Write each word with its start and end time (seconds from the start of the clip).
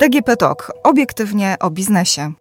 DGP 0.00 0.36
Talk. 0.36 0.72
Obiektywnie 0.84 1.56
o 1.60 1.70
biznesie. 1.70 2.32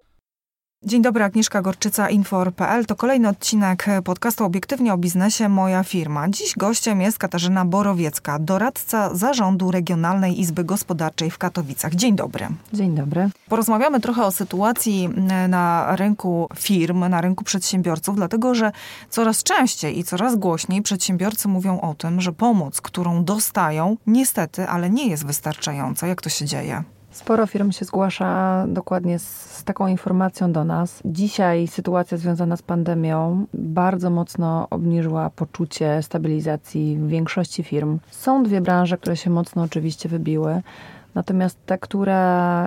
Dzień 0.84 1.02
dobry, 1.02 1.24
Agnieszka 1.24 1.62
Gorczyca, 1.62 2.10
Infor.pl. 2.10 2.86
To 2.86 2.96
kolejny 2.96 3.30
odcinek 3.30 3.86
podcastu 4.04 4.46
Obiektywnie 4.46 4.94
o 4.94 4.98
biznesie 4.98 5.50
Moja 5.50 5.84
firma. 5.84 6.30
Dziś 6.30 6.54
gościem 6.58 7.02
jest 7.02 7.20
Katarzyna 7.20 7.66
Borowiecka, 7.66 8.40
doradca 8.40 9.16
zarządu 9.16 9.72
Regionalnej 9.72 10.40
Izby 10.40 10.64
Gospodarczej 10.64 11.32
w 11.32 11.38
Katowicach. 11.38 11.96
Dzień 11.96 12.16
dobry. 12.16 12.48
Dzień 12.74 12.96
dobry. 12.96 13.30
Porozmawiamy 13.50 14.00
trochę 14.00 14.26
o 14.26 14.32
sytuacji 14.32 15.10
na 15.50 15.96
rynku 15.96 16.50
firm, 16.56 17.10
na 17.10 17.22
rynku 17.22 17.44
przedsiębiorców, 17.44 18.16
dlatego 18.16 18.56
że 18.56 18.72
coraz 19.10 19.44
częściej 19.44 20.00
i 20.00 20.04
coraz 20.04 20.36
głośniej 20.36 20.82
przedsiębiorcy 20.82 21.48
mówią 21.48 21.82
o 21.82 21.94
tym, 21.94 22.22
że 22.22 22.34
pomoc, 22.34 22.82
którą 22.82 23.24
dostają, 23.24 23.98
niestety, 24.08 24.68
ale 24.68 24.90
nie 24.90 25.08
jest 25.08 25.26
wystarczająca. 25.26 26.08
Jak 26.08 26.22
to 26.22 26.30
się 26.30 26.46
dzieje? 26.46 26.84
Sporo 27.18 27.48
firm 27.48 27.72
się 27.72 27.86
zgłasza 27.86 28.66
dokładnie 28.68 29.20
z, 29.20 29.52
z, 29.58 29.64
taką 29.64 29.88
informacją 29.88 30.52
do 30.52 30.64
nas. 30.64 31.02
Dzisiaj 31.06 31.68
sytuacja 31.68 32.18
związana 32.18 32.58
z 32.58 32.62
pandemią 32.62 33.46
bardzo 33.54 34.10
mocno 34.10 34.68
obniżyła 34.70 35.30
poczucie 35.30 36.02
stabilizacji 36.02 36.98
w 36.98 37.08
większości 37.08 37.64
firm. 37.64 38.00
Są 38.12 38.44
dwie 38.44 38.62
branże, 38.62 38.98
które 38.98 39.18
się 39.18 39.30
mocno 39.30 39.64
oczywiście 39.64 40.10
wybiły. 40.10 40.62
Natomiast 41.16 41.66
te, 41.66 41.78
które 41.78 42.22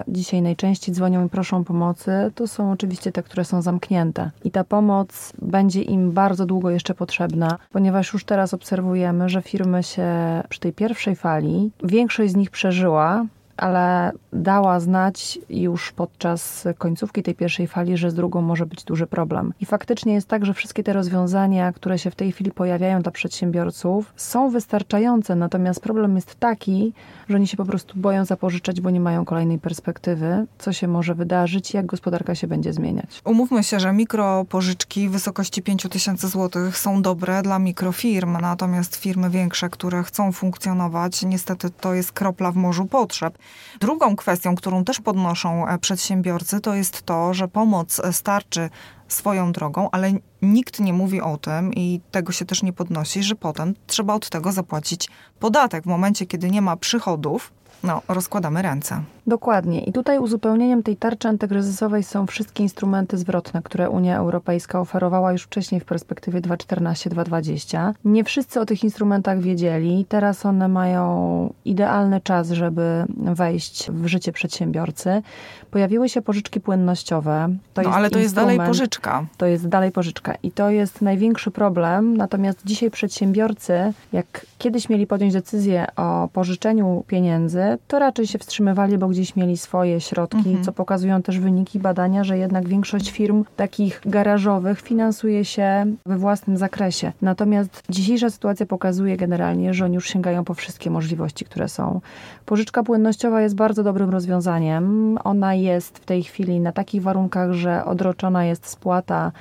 dzisiaj 0.09 0.43
najczęściej 0.43 0.95
dzwonią 0.95 1.27
i 1.27 1.29
proszą 1.29 1.65
pomocy, 1.65 2.12
to 2.35 2.48
są 2.48 2.73
oczywiście 2.73 3.12
te, 3.12 3.23
które 3.23 3.45
są 3.45 3.62
zamknięte. 3.62 4.31
I 4.45 4.51
ta 4.51 4.65
pomoc 4.65 5.33
będzie 5.43 5.83
im 5.83 6.12
bardzo 6.12 6.47
długo 6.47 6.71
jeszcze 6.71 6.95
potrzebna, 6.95 7.59
ponieważ 7.73 8.12
już 8.12 8.25
teraz 8.25 8.55
obserwujemy, 8.55 9.29
że 9.29 9.43
firmy 9.43 9.83
się 9.83 10.07
przy 10.48 10.61
tej 10.61 10.73
pierwszej 10.73 11.17
fali, 11.17 11.70
większość 11.85 12.33
z 12.33 12.37
nich 12.37 12.51
przeżyła, 12.51 13.27
ale 13.61 14.12
dała 14.33 14.80
znać 14.80 15.39
już 15.50 15.92
podczas 15.92 16.69
końcówki 16.78 17.22
tej 17.22 17.34
pierwszej 17.34 17.67
fali, 17.67 17.97
że 17.97 18.11
z 18.11 18.14
drugą 18.14 18.42
może 18.42 18.67
być 18.67 18.84
duży 18.84 19.06
problem. 19.06 19.52
I 19.61 19.67
faktycznie 19.67 20.14
jest 20.14 20.28
tak, 20.28 20.47
że 20.47 20.55
wszystkie 20.55 20.83
te 20.84 20.92
rozwiązania, 20.92 21.72
które 21.72 21.98
się 21.98 22.11
w 22.11 22.14
tej 22.14 22.33
chwili 22.33 22.50
pojawiają 22.50 23.02
dla 23.02 23.12
przedsiębiorców, 23.12 24.12
są 24.17 24.50
wystarczające, 24.50 25.36
natomiast 25.36 25.80
problem 25.80 26.17
jest 26.17 26.34
taki, 26.34 26.92
że 27.28 27.36
oni 27.36 27.47
się 27.47 27.56
po 27.56 27.64
prostu 27.64 27.98
boją 27.98 28.25
zapożyczać, 28.25 28.80
bo 28.80 28.91
nie 28.91 29.00
mają 29.00 29.25
kolejnej 29.25 29.58
perspektywy, 29.58 30.47
co 30.58 30.72
się 30.72 30.89
może 30.89 31.14
wydarzyć 31.14 31.74
jak 31.74 31.86
gospodarka 31.86 32.34
się 32.34 32.47
będzie 32.47 32.72
zmieniać. 32.72 33.22
Umówmy 33.24 33.64
się, 33.64 33.80
że 33.80 33.92
mikropożyczki 33.92 35.08
w 35.08 35.12
wysokości 35.12 35.62
5 35.62 35.86
tysięcy 35.91 36.28
złotych 36.28 36.78
są 36.78 37.02
dobre 37.02 37.42
dla 37.42 37.58
mikrofirm, 37.58 38.36
natomiast 38.41 38.97
firmy 38.97 39.30
większe, 39.30 39.69
które 39.69 40.02
chcą 40.02 40.33
funkcjonować, 40.33 41.22
niestety 41.22 41.70
to 41.70 41.95
jest 41.95 42.12
kropla 42.12 42.52
w 42.52 42.56
morzu 42.56 42.86
potrzeb. 42.86 43.39
Drugą 43.81 44.17
kwestią, 44.17 44.55
którą 44.55 44.84
też 44.84 45.01
podnoszą 45.01 45.69
e, 45.69 45.79
przedsiębiorcy, 45.79 46.61
to 46.61 46.75
jest 46.75 47.03
to, 47.03 47.34
że 47.34 47.48
pomoc 47.48 48.01
e, 48.01 48.12
starczy 48.12 48.70
swoją 49.09 49.53
drogą, 49.53 49.89
ale 49.91 50.12
nikt 50.42 50.81
nie 50.81 50.92
mówi 50.92 51.20
o 51.20 51.37
tym 51.37 51.75
i 51.75 52.01
tego 52.11 52.33
się 52.33 52.45
też 52.45 52.62
nie 52.62 52.73
podnosi, 52.73 53.23
że 53.23 53.34
potem 53.34 53.75
trzeba 53.87 54.15
od 54.15 54.29
tego 54.29 54.53
zapłacić 54.53 55.09
podatek. 55.39 55.84
W 55.84 55.87
momencie, 55.87 56.27
kiedy 56.27 56.51
nie 56.51 56.62
ma 56.62 56.77
przychodów, 56.77 57.53
no, 57.83 58.03
rozkładamy 58.09 58.62
ręce. 58.62 59.03
Dokładnie. 59.31 59.81
I 59.81 59.92
tutaj 59.92 60.19
uzupełnieniem 60.19 60.83
tej 60.83 60.97
tarczy 60.97 61.28
antykryzysowej 61.28 62.03
są 62.03 62.27
wszystkie 62.27 62.62
instrumenty 62.62 63.19
zwrotne, 63.19 63.62
które 63.62 63.91
Unia 63.91 64.19
Europejska 64.19 64.81
oferowała 64.81 65.33
już 65.33 65.42
wcześniej 65.42 65.81
w 65.81 65.84
perspektywie 65.84 66.41
2014-2020. 66.41 67.92
Nie 68.05 68.25
wszyscy 68.25 68.61
o 68.61 68.67
tych 68.67 68.84
instrumentach 68.84 69.41
wiedzieli. 69.41 70.06
Teraz 70.08 70.47
one 70.47 70.69
mają 70.69 71.53
idealny 71.64 72.20
czas, 72.20 72.51
żeby 72.51 73.05
wejść 73.17 73.91
w 73.91 74.06
życie 74.06 74.33
przedsiębiorcy. 74.33 75.23
Pojawiły 75.70 76.08
się 76.08 76.23
pożyczki 76.23 76.61
płynnościowe. 76.61 77.48
To 77.74 77.83
no, 77.83 77.91
ale 77.91 78.11
to 78.11 78.18
jest 78.18 78.35
dalej 78.35 78.58
pożyczka. 78.58 79.27
To 79.36 79.47
jest 79.47 79.68
dalej 79.68 79.92
pożyczka. 79.92 80.35
I 80.42 80.51
to 80.51 80.70
jest 80.70 81.02
największy 81.02 81.51
problem. 81.51 82.17
Natomiast 82.17 82.61
dzisiaj 82.64 82.91
przedsiębiorcy, 82.91 83.92
jak 84.12 84.47
kiedyś 84.58 84.89
mieli 84.89 85.07
podjąć 85.07 85.33
decyzję 85.33 85.86
o 85.97 86.29
pożyczeniu 86.33 87.05
pieniędzy, 87.07 87.79
to 87.89 87.98
raczej 87.98 88.27
się 88.27 88.39
wstrzymywali, 88.39 88.98
bo 88.98 89.08
gdzieś 89.08 89.20
mieli 89.36 89.57
swoje 89.57 90.01
środki, 90.01 90.36
mhm. 90.36 90.64
co 90.64 90.73
pokazują 90.73 91.23
też 91.23 91.39
wyniki 91.39 91.79
badania, 91.79 92.25
że 92.25 92.39
jednak 92.39 92.69
większość 92.69 93.11
firm 93.11 93.45
takich 93.57 94.01
garażowych 94.07 94.81
finansuje 94.81 95.45
się 95.45 95.86
we 96.07 96.19
własnym 96.19 96.57
zakresie. 96.57 97.13
Natomiast 97.23 97.83
dzisiejsza 97.89 98.30
sytuacja 98.30 98.67
pokazuje 98.67 99.17
generalnie, 99.17 99.75
że 99.75 99.85
oni 99.85 99.95
już 99.95 100.09
sięgają 100.09 100.45
po 100.45 100.55
wszystkie 100.55 100.91
możliwości, 100.91 101.45
które 101.45 101.69
są. 101.69 102.01
Pożyczka 102.47 102.83
płynnościowa 102.83 103.42
jest 103.42 103.55
bardzo 103.55 103.83
dobrym 103.83 104.11
rozwiązaniem. 104.11 105.19
Ona 105.25 105.55
jest 105.55 105.98
w 105.98 106.05
tej 106.05 106.23
chwili 106.23 106.61
na 106.61 106.73
takich 106.73 107.03
warunkach, 107.03 107.53
że 107.53 107.85
odroczona 107.85 108.45
jest 108.45 108.67
spłata 108.67 109.33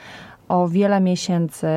o 0.50 0.68
wiele 0.68 1.00
miesięcy. 1.00 1.68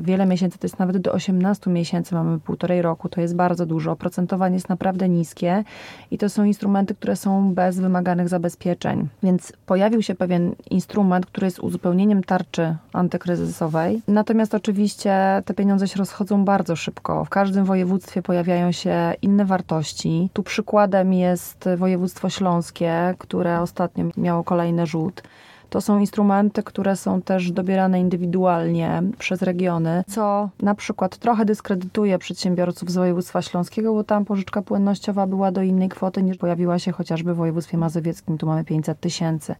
Wiele 0.00 0.26
miesięcy 0.26 0.58
to 0.58 0.66
jest 0.66 0.78
nawet 0.78 0.98
do 0.98 1.12
18 1.12 1.70
miesięcy, 1.70 2.14
mamy 2.14 2.38
półtorej 2.38 2.82
roku, 2.82 3.08
to 3.08 3.20
jest 3.20 3.36
bardzo 3.36 3.66
dużo. 3.66 3.92
Oprocentowanie 3.92 4.54
jest 4.54 4.68
naprawdę 4.68 5.08
niskie 5.08 5.64
i 6.10 6.18
to 6.18 6.28
są 6.28 6.44
instrumenty, 6.44 6.94
które 6.94 7.16
są 7.16 7.54
bez 7.54 7.80
wymaganych 7.80 8.28
zabezpieczeń. 8.28 9.08
Więc 9.22 9.52
pojawił 9.66 10.02
się 10.02 10.14
pewien 10.14 10.54
instrument, 10.70 11.26
który 11.26 11.46
jest 11.46 11.58
uzupełnieniem 11.58 12.24
tarczy 12.24 12.76
antykryzysowej. 12.92 14.02
Natomiast 14.08 14.54
oczywiście 14.54 15.42
te 15.44 15.54
pieniądze 15.54 15.88
się 15.88 15.98
rozchodzą 15.98 16.44
bardzo 16.44 16.76
szybko. 16.76 17.24
W 17.24 17.28
każdym 17.28 17.64
województwie 17.64 18.22
pojawiają 18.22 18.72
się 18.72 19.12
inne 19.22 19.44
wartości. 19.44 20.30
Tu 20.32 20.42
przykładem 20.42 21.12
jest 21.12 21.68
województwo 21.76 22.30
śląskie, 22.30 23.14
które 23.18 23.60
ostatnio 23.60 24.04
miało 24.16 24.44
kolejny 24.44 24.86
rzut. 24.86 25.22
To 25.70 25.80
są 25.80 25.98
instrumenty, 25.98 26.62
które 26.62 26.96
są 26.96 27.22
też 27.22 27.52
dobierane 27.52 28.00
indywidualnie 28.00 29.02
przez 29.18 29.42
regiony, 29.42 30.04
co 30.08 30.48
na 30.62 30.74
przykład 30.74 31.16
trochę 31.16 31.44
dyskredytuje 31.44 32.18
przedsiębiorców 32.18 32.90
z 32.90 32.96
województwa 32.96 33.42
śląskiego, 33.42 33.94
bo 33.94 34.04
tam 34.04 34.24
pożyczka 34.24 34.62
płynnościowa 34.62 35.26
była 35.26 35.52
do 35.52 35.62
innej 35.62 35.88
kwoty 35.88 36.22
niż 36.22 36.36
pojawiła 36.36 36.78
się 36.78 36.92
chociażby 36.92 37.34
w 37.34 37.36
województwie 37.36 37.78
mazowieckim, 37.78 38.38
tu 38.38 38.46
mamy 38.46 38.64
500 38.64 39.00
tysięcy. 39.00 39.54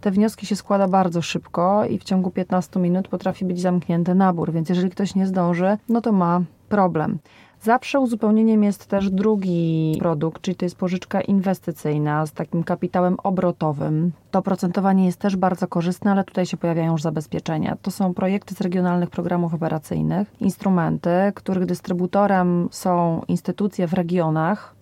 Te 0.00 0.10
wnioski 0.10 0.46
się 0.46 0.56
składa 0.56 0.88
bardzo 0.88 1.22
szybko 1.22 1.84
i 1.84 1.98
w 1.98 2.04
ciągu 2.04 2.30
15 2.30 2.80
minut 2.80 3.08
potrafi 3.08 3.44
być 3.44 3.60
zamknięty 3.60 4.14
nabór, 4.14 4.52
więc 4.52 4.68
jeżeli 4.68 4.90
ktoś 4.90 5.14
nie 5.14 5.26
zdąży, 5.26 5.78
no 5.88 6.00
to 6.00 6.12
ma 6.12 6.40
problem. 6.68 7.18
Zawsze 7.62 8.00
uzupełnieniem 8.00 8.64
jest 8.64 8.86
też 8.86 9.10
drugi 9.10 9.96
produkt, 9.98 10.42
czyli 10.42 10.56
to 10.56 10.64
jest 10.64 10.76
pożyczka 10.76 11.20
inwestycyjna 11.20 12.26
z 12.26 12.32
takim 12.32 12.64
kapitałem 12.64 13.16
obrotowym. 13.22 14.12
To 14.30 14.38
oprocentowanie 14.38 15.06
jest 15.06 15.18
też 15.18 15.36
bardzo 15.36 15.68
korzystne, 15.68 16.10
ale 16.10 16.24
tutaj 16.24 16.46
się 16.46 16.56
pojawiają 16.56 16.92
już 16.92 17.02
zabezpieczenia. 17.02 17.76
To 17.82 17.90
są 17.90 18.14
projekty 18.14 18.54
z 18.54 18.60
regionalnych 18.60 19.10
programów 19.10 19.54
operacyjnych, 19.54 20.34
instrumenty, 20.40 21.10
których 21.34 21.66
dystrybutorem 21.66 22.68
są 22.70 23.22
instytucje 23.28 23.86
w 23.86 23.92
regionach, 23.92 24.75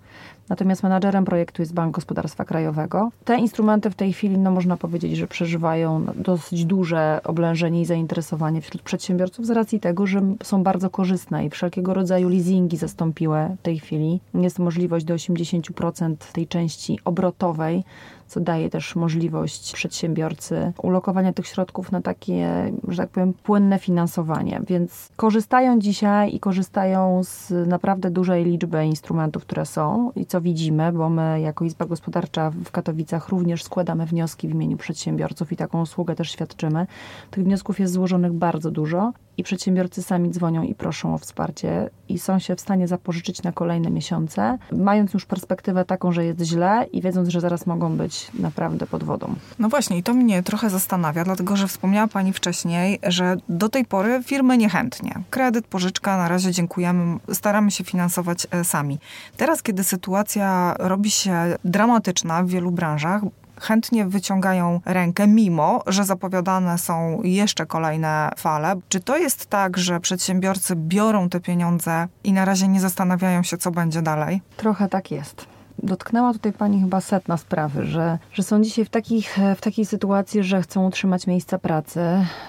Natomiast 0.49 0.83
menadżerem 0.83 1.25
projektu 1.25 1.63
jest 1.63 1.75
Bank 1.75 1.95
Gospodarstwa 1.95 2.45
Krajowego. 2.45 3.11
Te 3.25 3.39
instrumenty 3.39 3.91
w 3.91 3.95
tej 3.95 4.13
chwili, 4.13 4.39
no 4.39 4.51
można 4.51 4.77
powiedzieć, 4.77 5.17
że 5.17 5.27
przeżywają 5.27 6.07
dosyć 6.17 6.65
duże 6.65 7.21
oblężenie 7.25 7.81
i 7.81 7.85
zainteresowanie 7.85 8.61
wśród 8.61 8.83
przedsiębiorców 8.83 9.47
z 9.47 9.51
racji 9.51 9.81
tego, 9.81 10.07
że 10.07 10.23
są 10.43 10.63
bardzo 10.63 10.91
korzystne 10.91 11.47
i 11.47 11.51
wszelkiego 11.51 11.95
rodzaju 11.95 12.29
leasingi 12.29 12.77
zastąpiły 12.77 13.39
w 13.59 13.63
tej 13.63 13.79
chwili. 13.79 14.21
Jest 14.35 14.59
możliwość 14.59 15.05
do 15.05 15.15
80% 15.15 16.17
tej 16.33 16.47
części 16.47 16.99
obrotowej 17.05 17.85
co 18.35 18.41
daje 18.41 18.71
też 18.71 18.97
możliwość 18.97 19.73
przedsiębiorcy 19.73 20.73
ulokowania 20.83 21.33
tych 21.33 21.47
środków 21.47 21.93
na 21.93 22.03
takie, 22.03 22.73
że 22.89 22.97
tak 22.97 23.11
powiem, 23.11 23.33
płynne 23.33 23.79
finansowanie. 23.79 24.61
Więc 24.67 25.09
korzystają 25.17 25.79
dzisiaj 25.79 26.35
i 26.35 26.41
korzystają 26.41 27.21
z 27.25 27.69
naprawdę 27.69 28.11
dużej 28.11 28.45
liczby 28.45 28.87
instrumentów, 28.87 29.43
które 29.43 29.67
są 29.67 30.13
i 30.17 30.27
co 30.27 30.41
widzimy, 30.41 30.93
bo 30.93 31.11
my 31.11 31.41
jako 31.41 31.65
Izba 31.65 31.87
Gospodarcza 31.87 32.51
w 32.51 32.71
Katowicach 32.71 33.29
również 33.29 33.65
składamy 33.65 34.07
wnioski 34.07 34.49
w 34.49 34.55
imieniu 34.55 34.77
przedsiębiorców 34.77 35.53
i 35.53 35.57
taką 35.57 35.83
usługę 35.83 36.15
też 36.15 36.31
świadczymy. 36.31 36.87
Tych 37.31 37.45
wniosków 37.45 37.81
jest 37.81 37.93
złożonych 37.93 38.33
bardzo 38.33 38.71
dużo 38.71 39.13
i 39.37 39.43
przedsiębiorcy 39.43 40.03
sami 40.03 40.31
dzwonią 40.31 40.63
i 40.63 40.75
proszą 40.75 41.15
o 41.15 41.19
wsparcie 41.19 41.91
i 42.09 42.19
są 42.19 42.39
się 42.39 42.57
w 42.57 42.61
stanie 42.61 42.89
zapożyczyć 42.89 43.43
na 43.43 43.53
kolejne 43.53 43.91
miesiące, 43.91 44.59
mając 44.73 45.15
już 45.15 45.27
perspektywę 45.27 45.85
taką, 45.85 46.13
że 46.13 46.25
jest 46.25 46.41
źle 46.41 46.87
i 46.93 47.03
wiedząc, 47.03 47.29
że 47.29 47.41
zaraz 47.41 47.67
mogą 47.67 47.97
być 47.97 48.31
naprawdę 48.39 48.87
pod 48.87 49.05
wodą. 49.05 49.35
No 49.59 49.69
właśnie, 49.69 49.99
i 49.99 50.03
to 50.03 50.15
mnie 50.15 50.43
trochę 50.43 50.71
zastanawia, 50.71 51.25
dlatego 51.25 51.57
że 51.57 51.69
wspomniała 51.69 52.09
Pani 52.09 52.33
wcześniej, 52.33 52.99
że 53.03 53.37
do 53.49 53.69
tej 53.69 53.85
pory 53.85 54.23
firmy 54.25 54.59
niechętnie. 54.59 55.15
Kredyt, 55.31 55.67
pożyczka, 55.67 56.17
na 56.17 56.29
razie 56.29 56.51
dziękujemy, 56.51 57.19
staramy 57.33 57.71
się 57.71 57.85
finansować 57.85 58.47
e, 58.51 58.65
sami. 58.65 58.99
Teraz, 59.37 59.63
kiedy 59.63 59.85
sytuacja 59.85 60.75
robi 60.79 61.11
się 61.11 61.35
dramatyczna 61.65 62.43
w 62.43 62.49
wielu 62.49 62.71
branżach, 62.71 63.23
chętnie 63.61 64.05
wyciągają 64.07 64.81
rękę, 64.85 65.27
mimo 65.27 65.83
że 65.87 66.05
zapowiadane 66.05 66.79
są 66.79 67.23
jeszcze 67.23 67.67
kolejne 67.67 68.31
fale. 68.37 68.75
Czy 68.89 69.01
to 69.01 69.17
jest 69.17 69.47
tak, 69.47 69.79
że 69.79 70.01
przedsiębiorcy 70.01 70.77
biorą 70.77 71.29
te 71.29 71.41
pieniądze 71.41 72.09
i 72.25 72.33
na 72.33 72.45
razie 72.45 72.69
nie 72.69 72.81
zastanawiają 72.81 73.43
się, 73.43 73.57
co 73.57 73.71
będzie 73.71 74.03
dalej? 74.03 74.41
Trochę 74.57 74.89
tak 74.89 75.11
jest. 75.11 75.47
dotknęła 75.83 76.33
tutaj 76.33 76.53
Pani 76.53 76.81
chyba 76.81 77.01
setna 77.01 77.37
sprawy, 77.37 77.87
że, 77.87 78.19
że 78.33 78.43
są 78.43 78.63
dzisiaj 78.63 78.85
w, 78.85 78.91
takich, 78.91 79.39
w 79.57 79.61
takiej 79.61 79.87
sytuacji, 79.87 80.43
że 80.43 80.63
chcą 80.63 80.87
utrzymać 80.87 81.27
miejsca 81.27 81.59
pracy. 81.59 82.01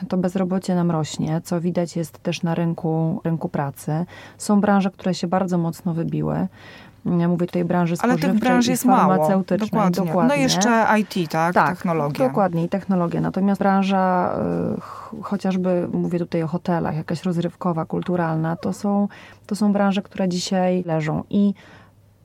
To 0.09 0.17
bezrobocie 0.17 0.75
nam 0.75 0.91
rośnie, 0.91 1.41
co 1.43 1.61
widać 1.61 1.95
jest 1.95 2.19
też 2.23 2.43
na 2.43 2.55
rynku, 2.55 3.21
rynku 3.23 3.49
pracy. 3.49 4.05
Są 4.37 4.61
branże, 4.61 4.91
które 4.91 5.13
się 5.13 5.27
bardzo 5.27 5.57
mocno 5.57 5.93
wybiły. 5.93 6.47
Ja 7.05 7.27
mówię 7.27 7.45
tutaj 7.45 7.65
branży 7.65 7.97
spożywczej 7.97 8.23
Ale 8.29 8.33
tych 8.33 8.41
branż 8.41 8.67
jest 8.67 8.83
farmaceutycznej. 8.83 9.69
Mało. 9.71 9.89
Dokładnie. 9.89 10.05
dokładnie. 10.05 10.35
No 10.35 10.43
jeszcze 10.43 10.85
IT, 10.99 11.31
tak? 11.31 11.53
tak 11.53 11.69
technologia. 11.69 12.27
Dokładnie 12.27 12.63
i 12.63 12.69
technologia. 12.69 13.21
Natomiast 13.21 13.59
branża 13.59 14.35
y, 15.17 15.21
chociażby, 15.21 15.87
mówię 15.93 16.19
tutaj 16.19 16.43
o 16.43 16.47
hotelach, 16.47 16.95
jakaś 16.95 17.23
rozrywkowa, 17.23 17.85
kulturalna, 17.85 18.55
to 18.55 18.73
są, 18.73 19.07
to 19.45 19.55
są 19.55 19.73
branże, 19.73 20.01
które 20.01 20.29
dzisiaj 20.29 20.83
leżą. 20.83 21.23
I 21.29 21.53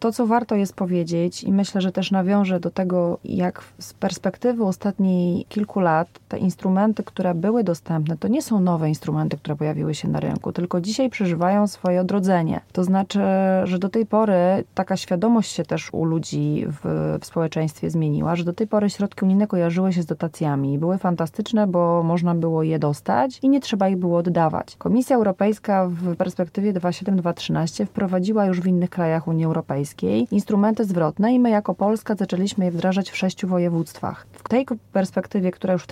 to, 0.00 0.12
co 0.12 0.26
warto 0.26 0.54
jest 0.54 0.74
powiedzieć, 0.74 1.44
i 1.44 1.52
myślę, 1.52 1.80
że 1.80 1.92
też 1.92 2.10
nawiążę 2.10 2.60
do 2.60 2.70
tego, 2.70 3.18
jak 3.24 3.62
z 3.78 3.94
perspektywy 3.94 4.64
ostatnich 4.64 5.48
kilku 5.48 5.80
lat 5.80 6.08
te 6.28 6.38
instrumenty, 6.38 7.02
które 7.02 7.34
były 7.34 7.64
dostępne, 7.64 8.16
to 8.16 8.28
nie 8.28 8.42
są 8.42 8.60
nowe 8.60 8.88
instrumenty, 8.88 9.36
które 9.36 9.56
pojawiły 9.56 9.94
się 9.94 10.08
na 10.08 10.20
rynku, 10.20 10.52
tylko 10.52 10.80
dzisiaj 10.80 11.10
przeżywają 11.10 11.66
swoje 11.66 12.00
odrodzenie. 12.00 12.60
To 12.72 12.84
znaczy, 12.84 13.20
że 13.64 13.78
do 13.78 13.88
tej 13.88 14.06
pory 14.06 14.64
taka 14.74 14.96
świadomość 14.96 15.52
się 15.52 15.64
też 15.64 15.94
u 15.94 16.04
ludzi 16.04 16.64
w, 16.66 17.18
w 17.20 17.26
społeczeństwie 17.26 17.90
zmieniła, 17.90 18.36
że 18.36 18.44
do 18.44 18.52
tej 18.52 18.66
pory 18.66 18.90
środki 18.90 19.24
unijne 19.24 19.46
kojarzyły 19.46 19.92
się 19.92 20.02
z 20.02 20.06
dotacjami. 20.06 20.78
Były 20.78 20.98
fantastyczne, 20.98 21.66
bo 21.66 22.02
można 22.02 22.34
było 22.34 22.62
je 22.62 22.78
dostać 22.78 23.38
i 23.42 23.48
nie 23.48 23.60
trzeba 23.60 23.88
ich 23.88 23.96
było 23.96 24.18
oddawać. 24.18 24.76
Komisja 24.76 25.16
Europejska 25.16 25.86
w 25.88 26.16
perspektywie 26.16 26.72
2.7-2.13 26.72 27.86
wprowadziła 27.86 28.46
już 28.46 28.60
w 28.60 28.66
innych 28.66 28.90
krajach 28.90 29.28
Unii 29.28 29.44
Europejskiej 29.44 29.89
Europejskiej 29.90 30.28
instrumenty 30.30 30.84
zwrotne 30.84 31.32
i 31.32 31.40
my 31.40 31.50
jako 31.50 31.74
Polska 31.74 32.14
zaczęliśmy 32.14 32.64
je 32.64 32.70
wdrażać 32.70 33.10
w 33.10 33.16
sześciu 33.16 33.48
województwach. 33.48 34.26
W 34.32 34.48
tej 34.48 34.66
perspektywie, 34.92 35.50
która 35.50 35.72
już 35.72 35.82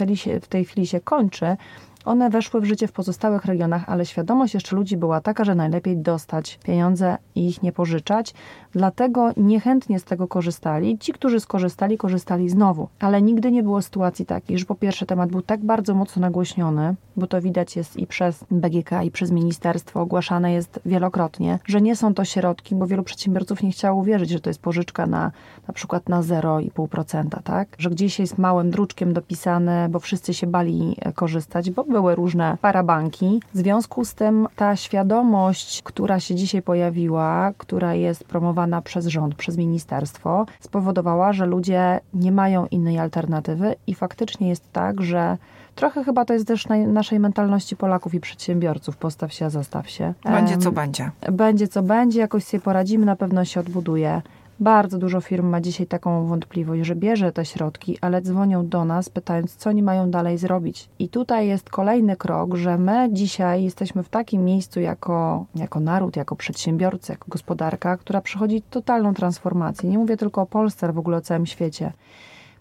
w 0.41 0.49
tej 0.49 0.65
chwili 0.65 0.87
się 0.87 1.01
kończy, 1.01 1.57
one 2.05 2.31
weszły 2.31 2.61
w 2.61 2.65
życie 2.65 2.87
w 2.87 2.93
pozostałych 2.93 3.45
regionach, 3.45 3.85
ale 3.87 4.07
świadomość 4.07 4.55
jeszcze 4.55 4.77
ludzi 4.77 4.97
była 4.97 5.21
taka, 5.21 5.45
że 5.45 5.55
najlepiej 5.55 5.97
dostać 5.97 6.59
pieniądze 6.65 7.17
i 7.35 7.49
ich 7.49 7.63
nie 7.63 7.73
pożyczać. 7.73 8.35
Dlatego 8.73 9.31
niechętnie 9.37 9.99
z 9.99 10.05
tego 10.05 10.29
korzystali. 10.29 10.99
Ci, 10.99 11.13
którzy 11.13 11.41
skorzystali, 11.41 11.99
korzystali 11.99 12.49
znowu. 12.49 12.89
Ale 13.01 13.23
nigdy 13.23 13.53
nie 13.53 13.63
było 13.63 13.83
sytuacji 13.83 14.27
takiej, 14.27 14.59
że 14.59 14.65
po 14.65 14.75
pierwsze 14.75 15.07
temat 15.07 15.31
był 15.31 15.43
tak 15.43 15.65
bardzo 15.65 15.95
mocno 15.95 16.21
nagłośniony, 16.21 16.95
bo 17.17 17.27
to 17.27 17.41
widać 17.41 17.77
jest 17.77 17.97
i 17.97 18.07
przez 18.07 18.45
BGK, 18.51 19.03
i 19.05 19.11
przez 19.11 19.31
ministerstwo, 19.31 20.01
ogłaszane 20.01 20.53
jest 20.53 20.81
wielokrotnie, 20.87 21.59
że 21.65 21.81
nie 21.81 21.97
są 21.97 22.15
to 22.15 22.25
środki, 22.25 22.75
bo 22.75 22.87
wielu 22.87 23.03
przedsiębiorców 23.03 23.63
nie 23.63 23.71
chciało 23.71 24.01
uwierzyć, 24.01 24.31
że 24.31 24.41
to 24.41 24.51
jest 24.51 24.61
pożyczka 24.61 25.07
na 25.07 25.33
na 25.69 25.75
przykład 25.75 26.09
na 26.09 26.23
0,5%, 26.23 27.43
tak? 27.43 27.69
Że 27.79 27.91
gdzieś 27.91 28.19
jest 28.19 28.39
małym 28.39 28.71
druczkiem 28.71 29.13
dopisane, 29.13 29.89
bo 29.91 29.99
wszyscy 30.01 30.35
się 30.35 30.47
bali 30.47 30.97
korzystać, 31.15 31.71
bo 31.71 31.85
były 31.89 32.15
różne 32.15 32.59
parabanki. 32.61 33.41
W 33.55 33.59
związku 33.59 34.05
z 34.05 34.15
tym 34.15 34.49
ta 34.57 34.77
świadomość, 34.77 35.83
która 35.83 36.21
się 36.21 36.35
dzisiaj 36.35 36.63
pojawiła, 36.63 37.53
która 37.59 37.95
jest 37.95 38.25
promowana 38.25 38.83
przez 38.83 39.07
rząd, 39.07 39.35
przez 39.35 39.57
ministerstwo, 39.57 40.47
spowodowała, 40.61 41.33
że 41.33 41.47
ludzie 41.47 42.01
nie 42.15 42.33
mają 42.33 42.67
innej 42.67 42.99
alternatywy 42.99 43.75
i 43.87 43.95
faktycznie 43.95 44.49
jest 44.49 44.73
tak, 44.73 45.03
że 45.03 45.37
Trochę 45.79 46.05
chyba 46.05 46.25
to 46.25 46.35
jest 46.35 46.47
też 46.47 46.69
na 46.69 46.77
naszej 46.77 47.21
mentalności 47.21 47.77
Polaków 47.77 48.15
i 48.15 48.21
przedsiębiorców. 48.21 48.97
Postaw 48.97 49.33
się, 49.33 49.51
zastaw 49.51 49.91
się. 49.91 50.15
Będzie 50.25 50.59
co 50.59 50.73
będzie. 50.73 51.11
Będzie 51.33 51.69
co 51.69 51.83
będzie, 51.83 52.21
jakoś 52.21 52.45
sobie 52.45 52.61
poradzimy, 52.61 53.07
na 53.07 53.17
pewno 53.17 53.45
się 53.45 53.61
odbuduje. 53.61 54.23
Bardzo 54.61 54.99
dużo 54.99 55.21
firm 55.21 55.47
ma 55.47 55.61
dzisiaj 55.61 55.87
taką 55.87 56.27
wątpliwość, 56.27 56.87
że 56.87 56.95
bierze 56.95 57.33
te 57.33 57.45
środki, 57.45 57.99
ale 58.01 58.23
dzwonią 58.23 58.69
do 58.69 58.85
nas 58.85 59.09
pytając, 59.09 59.57
co 59.57 59.71
oni 59.71 59.83
mają 59.83 60.11
dalej 60.11 60.39
zrobić. 60.39 60.89
I 60.99 61.09
tutaj 61.09 61.49
jest 61.49 61.71
kolejny 61.71 62.17
krok, 62.17 62.55
że 62.55 62.79
my 62.79 63.09
dzisiaj 63.13 63.65
jesteśmy 63.65 64.03
w 64.03 64.09
takim 64.09 64.45
miejscu 64.45 64.81
jako, 64.81 65.45
jako 65.55 65.81
naród, 65.81 66.17
jako 66.17 66.37
przedsiębiorcy, 66.37 67.13
jako 67.13 67.25
gospodarka, 67.29 67.97
która 67.97 68.21
przechodzi 68.21 68.63
totalną 68.63 69.15
transformację. 69.15 69.91
Nie 69.91 69.99
mówię 69.99 70.17
tylko 70.17 70.43
o 70.43 70.47
Polsce, 70.47 70.87
ale 70.87 70.93
w 70.93 70.99
ogóle 70.99 71.17
o 71.17 71.21
całym 71.21 71.47
świecie. 71.47 71.93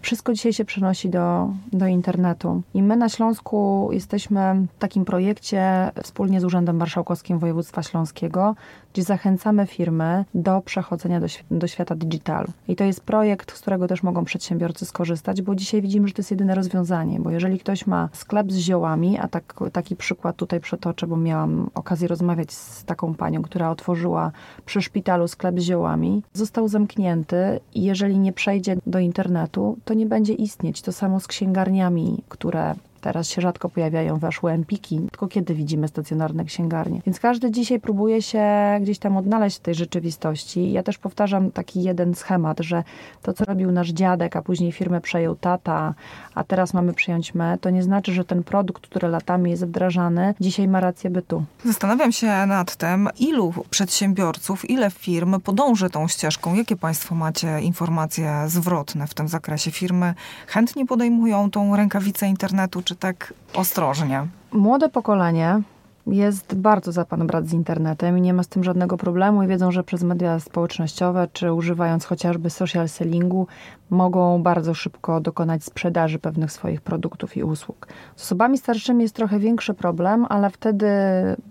Wszystko 0.02 0.34
dzisiaj 0.34 0.54
się 0.54 0.66
przenosi 0.66 1.10
do, 1.10 1.50
do 1.74 1.88
internetu. 1.88 2.62
I 2.74 2.84
my 2.84 2.96
na 2.96 3.10
Śląsku 3.10 3.90
jesteśmy 3.92 4.68
w 4.76 4.80
takim 4.80 5.06
projekcie 5.06 5.92
wspólnie 6.04 6.42
z 6.42 6.44
Urzędem 6.44 6.78
Marszałkowskim 6.78 7.40
Województwa 7.40 7.84
Śląskiego, 7.84 8.56
gdzie 8.98 9.04
zachęcamy 9.04 9.66
firmy 9.66 10.26
do 10.34 10.62
przechodzenia 10.62 11.20
do, 11.20 11.28
do 11.52 11.68
świata 11.68 11.96
digitalu. 11.96 12.48
I 12.68 12.76
to 12.76 12.84
jest 12.84 13.02
projekt, 13.04 13.58
z 13.58 13.62
którego 13.62 13.88
też 13.88 14.04
mogą 14.04 14.26
przedsiębiorcy 14.26 14.86
skorzystać, 14.86 15.42
bo 15.42 15.56
dzisiaj 15.56 15.82
widzimy, 15.82 16.08
że 16.08 16.14
to 16.14 16.20
jest 16.20 16.32
jedyne 16.32 16.56
rozwiązanie, 16.56 17.20
bo 17.20 17.32
jeżeli 17.32 17.60
ktoś 17.60 17.88
ma 17.88 18.10
sklep 18.14 18.52
z 18.52 18.58
ziołami, 18.58 19.18
a 19.20 19.28
tak, 19.28 19.54
taki 19.72 19.96
przykład 19.96 20.36
tutaj 20.36 20.60
przetoczę, 20.60 21.08
bo 21.08 21.18
miałam 21.18 21.70
okazję 21.76 22.08
rozmawiać 22.08 22.54
z 22.54 22.86
taką 22.86 23.16
panią, 23.16 23.42
która 23.42 23.70
otworzyła 23.70 24.32
przy 24.66 24.82
szpitalu 24.82 25.28
sklep 25.28 25.60
z 25.60 25.64
ziołami, 25.64 26.24
został 26.34 26.68
zamknięty 26.68 27.60
i 27.74 27.84
jeżeli 27.84 28.20
nie 28.20 28.34
przejdzie 28.34 28.78
do 28.88 29.00
internetu, 29.00 29.78
to 29.86 29.94
nie 29.94 30.06
będzie 30.06 30.34
istnieć. 30.34 30.82
To 30.82 30.92
samo 30.92 31.20
z 31.20 31.28
księgarniami, 31.28 32.24
które 32.30 32.76
Teraz 33.08 33.30
się 33.30 33.42
rzadko 33.42 33.70
pojawiają 33.70 34.18
weszłe 34.18 34.54
empiki, 34.54 35.00
tylko 35.12 35.28
kiedy 35.28 35.54
widzimy 35.54 35.88
stacjonarne 35.88 36.46
księgarnie. 36.46 37.02
Więc 37.06 37.20
każdy 37.20 37.52
dzisiaj 37.52 37.80
próbuje 37.80 38.22
się 38.22 38.44
gdzieś 38.82 39.00
tam 39.00 39.18
odnaleźć 39.18 39.58
w 39.58 39.60
tej 39.60 39.76
rzeczywistości. 39.76 40.72
Ja 40.72 40.84
też 40.84 40.98
powtarzam 40.98 41.52
taki 41.52 41.84
jeden 41.84 42.16
schemat, 42.16 42.60
że 42.60 42.84
to, 43.22 43.34
co 43.34 43.46
robił 43.46 43.72
nasz 43.72 43.90
dziadek, 43.90 44.36
a 44.36 44.42
później 44.42 44.72
firmę 44.72 45.02
przejął 45.02 45.36
tata, 45.36 45.94
a 46.36 46.44
teraz 46.44 46.74
mamy 46.74 46.94
przyjąć 46.94 47.36
my, 47.36 47.58
to 47.62 47.70
nie 47.70 47.84
znaczy, 47.84 48.14
że 48.14 48.26
ten 48.26 48.44
produkt, 48.44 48.88
który 48.88 49.08
latami 49.08 49.52
jest 49.52 49.66
wdrażany, 49.66 50.36
dzisiaj 50.40 50.68
ma 50.68 50.80
rację 50.80 51.10
bytu. 51.10 51.44
Zastanawiam 51.66 52.12
się 52.12 52.28
nad 52.28 52.76
tym, 52.76 53.10
ilu 53.20 53.54
przedsiębiorców, 53.70 54.70
ile 54.70 54.92
firm 54.92 55.40
podąży 55.42 55.90
tą 55.90 56.08
ścieżką. 56.08 56.56
Jakie 56.56 56.76
Państwo 56.76 57.16
macie 57.16 57.62
informacje 57.62 58.44
zwrotne 58.48 59.08
w 59.08 59.14
tym 59.14 59.28
zakresie? 59.28 59.72
Firmy 59.72 60.14
chętnie 60.48 60.86
podejmują 60.86 61.52
tą 61.52 61.76
rękawicę 61.76 62.28
internetu, 62.28 62.82
czy 62.82 62.97
tak 63.00 63.34
ostrożnie? 63.54 64.28
Młode 64.52 64.90
pokolenie 64.90 65.62
jest 66.08 66.56
bardzo 66.56 66.92
za 66.92 67.06
pan 67.06 67.28
brat 67.28 67.48
z 67.48 67.54
internetem 67.54 68.18
i 68.18 68.22
nie 68.22 68.34
ma 68.34 68.44
z 68.44 68.48
tym 68.48 68.64
żadnego 68.64 68.98
problemu 68.98 69.44
i 69.44 69.48
wiedzą, 69.48 69.72
że 69.72 69.84
przez 69.84 70.04
media 70.04 70.40
społecznościowe, 70.40 71.28
czy 71.34 71.54
używając 71.54 72.06
chociażby 72.06 72.50
social 72.50 72.90
sellingu, 72.90 73.48
mogą 73.90 74.44
bardzo 74.44 74.74
szybko 74.74 75.22
dokonać 75.22 75.64
sprzedaży 75.64 76.20
pewnych 76.20 76.52
swoich 76.52 76.82
produktów 76.82 77.38
i 77.38 77.44
usług. 77.44 77.88
Z 78.16 78.24
osobami 78.24 78.58
starszymi 78.58 79.02
jest 79.02 79.16
trochę 79.16 79.40
większy 79.40 79.74
problem, 79.74 80.26
ale 80.30 80.50
wtedy 80.50 80.88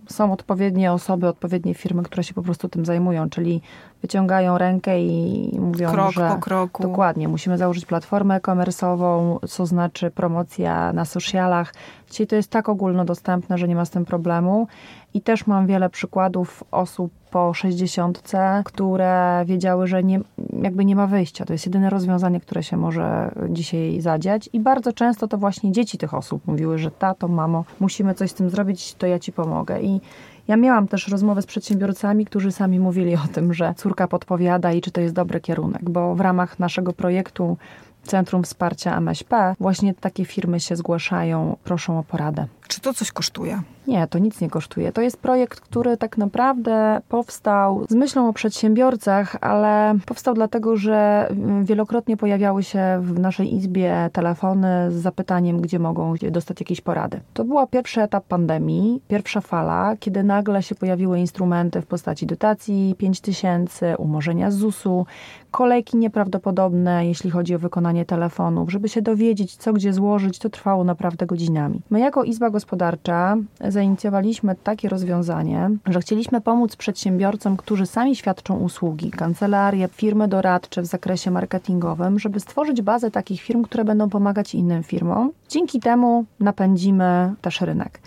są 0.06 0.32
odpowiednie 0.32 0.92
osoby, 0.92 1.28
odpowiednie 1.28 1.74
firmy, 1.74 2.02
które 2.02 2.24
się 2.24 2.34
po 2.34 2.42
prostu 2.42 2.68
tym 2.68 2.84
zajmują, 2.84 3.30
czyli 3.30 3.60
wyciągają 4.02 4.58
rękę 4.58 5.00
i 5.00 5.58
mówią, 5.60 5.90
Krok 5.90 6.12
że 6.12 6.28
po 6.28 6.38
kroku. 6.38 6.82
dokładnie, 6.82 7.28
musimy 7.28 7.58
założyć 7.58 7.86
platformę 7.86 8.34
e-commerce'ową, 8.34 9.38
co 9.48 9.66
znaczy 9.66 10.10
promocja 10.10 10.92
na 10.92 11.04
socialach. 11.04 11.74
Dzisiaj 12.10 12.26
to 12.26 12.36
jest 12.36 12.50
tak 12.50 12.68
ogólnodostępne, 12.68 13.58
że 13.58 13.68
nie 13.68 13.76
ma 13.76 13.84
z 13.84 13.90
tym 13.90 14.04
problemu 14.04 14.68
i 15.14 15.20
też 15.20 15.46
mam 15.46 15.66
wiele 15.66 15.90
przykładów 15.90 16.64
osób 16.70 17.12
po 17.30 17.54
60, 17.54 18.22
które 18.64 19.44
wiedziały, 19.46 19.86
że 19.86 20.04
nie, 20.04 20.20
jakby 20.62 20.84
nie 20.84 20.96
ma 20.96 21.06
wyjścia. 21.06 21.44
To 21.44 21.52
jest 21.52 21.66
jedyne 21.66 21.90
rozwiązanie, 21.90 22.40
które 22.40 22.62
się 22.62 22.76
może 22.76 23.34
dzisiaj 23.48 24.00
zadziać. 24.00 24.50
I 24.52 24.60
bardzo 24.60 24.92
często 24.92 25.28
to 25.28 25.38
właśnie 25.38 25.72
dzieci 25.72 25.98
tych 25.98 26.14
osób 26.14 26.46
mówiły, 26.46 26.78
że 26.78 26.90
tato, 26.90 27.28
mamo, 27.28 27.64
musimy 27.80 28.14
coś 28.14 28.30
z 28.30 28.34
tym 28.34 28.50
zrobić, 28.50 28.94
to 28.94 29.06
ja 29.06 29.18
ci 29.18 29.32
pomogę. 29.32 29.80
I 29.80 30.00
ja 30.48 30.56
miałam 30.56 30.88
też 30.88 31.08
rozmowę 31.08 31.42
z 31.42 31.46
przedsiębiorcami, 31.46 32.26
którzy 32.26 32.52
sami 32.52 32.80
mówili 32.80 33.14
o 33.14 33.28
tym, 33.32 33.54
że 33.54 33.74
córka 33.76 34.08
podpowiada 34.08 34.72
i 34.72 34.80
czy 34.80 34.90
to 34.90 35.00
jest 35.00 35.14
dobry 35.14 35.40
kierunek, 35.40 35.90
bo 35.90 36.14
w 36.14 36.20
ramach 36.20 36.58
naszego 36.58 36.92
projektu 36.92 37.56
Centrum 38.02 38.42
Wsparcia 38.42 38.96
MŚP 38.96 39.54
właśnie 39.60 39.94
takie 39.94 40.24
firmy 40.24 40.60
się 40.60 40.76
zgłaszają, 40.76 41.56
proszą 41.64 41.98
o 41.98 42.02
poradę. 42.02 42.46
Czy 42.68 42.80
to 42.80 42.94
coś 42.94 43.12
kosztuje? 43.12 43.62
Nie, 43.86 44.06
to 44.06 44.18
nic 44.18 44.40
nie 44.40 44.50
kosztuje. 44.50 44.92
To 44.92 45.00
jest 45.00 45.16
projekt, 45.16 45.60
który 45.60 45.96
tak 45.96 46.18
naprawdę 46.18 47.00
powstał 47.08 47.86
z 47.88 47.94
myślą 47.94 48.28
o 48.28 48.32
przedsiębiorcach, 48.32 49.36
ale 49.40 49.94
powstał 50.06 50.34
dlatego, 50.34 50.76
że 50.76 51.28
wielokrotnie 51.62 52.16
pojawiały 52.16 52.62
się 52.62 52.98
w 53.02 53.18
naszej 53.18 53.54
izbie 53.54 54.10
telefony 54.12 54.68
z 54.90 54.94
zapytaniem, 54.94 55.60
gdzie 55.60 55.78
mogą 55.78 56.14
dostać 56.30 56.60
jakieś 56.60 56.80
porady. 56.80 57.20
To 57.34 57.44
była 57.44 57.66
pierwszy 57.66 58.02
etap 58.02 58.24
pandemii, 58.24 59.02
pierwsza 59.08 59.40
fala, 59.40 59.96
kiedy 60.00 60.22
nagle 60.22 60.62
się 60.62 60.74
pojawiły 60.74 61.18
instrumenty 61.18 61.80
w 61.80 61.86
postaci 61.86 62.26
dotacji 62.26 62.94
5000, 62.98 63.96
umorzenia 63.96 64.50
ZUS-u, 64.50 65.06
kolejki 65.50 65.96
nieprawdopodobne, 65.96 67.06
jeśli 67.06 67.30
chodzi 67.30 67.54
o 67.54 67.58
wykonanie 67.58 68.04
telefonów. 68.04 68.70
Żeby 68.70 68.88
się 68.88 69.02
dowiedzieć, 69.02 69.56
co 69.56 69.72
gdzie 69.72 69.92
złożyć, 69.92 70.38
to 70.38 70.50
trwało 70.50 70.84
naprawdę 70.84 71.26
godzinami. 71.26 71.80
My 71.90 72.00
jako 72.00 72.24
Izba 72.24 72.50
Gospodarcza 72.56 73.36
zainicjowaliśmy 73.68 74.54
takie 74.54 74.88
rozwiązanie, 74.88 75.70
że 75.86 76.00
chcieliśmy 76.00 76.40
pomóc 76.40 76.76
przedsiębiorcom, 76.76 77.56
którzy 77.56 77.86
sami 77.86 78.16
świadczą 78.16 78.58
usługi, 78.58 79.10
kancelarie, 79.10 79.88
firmy 79.88 80.28
doradcze 80.28 80.82
w 80.82 80.86
zakresie 80.86 81.30
marketingowym, 81.30 82.18
żeby 82.18 82.40
stworzyć 82.40 82.82
bazę 82.82 83.10
takich 83.10 83.40
firm, 83.40 83.62
które 83.62 83.84
będą 83.84 84.10
pomagać 84.10 84.54
innym 84.54 84.82
firmom. 84.82 85.32
Dzięki 85.48 85.80
temu 85.80 86.24
napędzimy 86.40 87.34
też 87.40 87.60
rynek. 87.60 88.00